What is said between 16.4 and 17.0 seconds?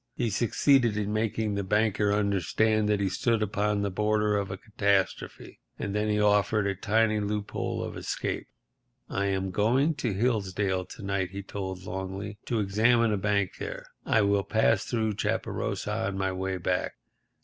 back.